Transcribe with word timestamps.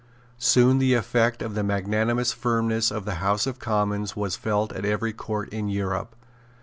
Soon 0.39 0.79
the 0.79 0.95
effect 0.95 1.43
of 1.43 1.53
the 1.53 1.61
magnanimous 1.61 2.33
firmness 2.33 2.89
of 2.89 3.05
the 3.05 3.17
House 3.21 3.45
of 3.45 3.59
Commons 3.59 4.15
was 4.15 4.35
felt 4.35 4.73
at 4.73 4.83
every 4.83 5.13
Court 5.13 5.47
in 5.49 5.69
Europe. 5.69 6.15